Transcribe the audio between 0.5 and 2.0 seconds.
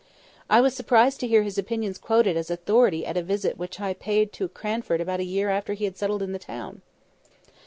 was surprised to hear his opinions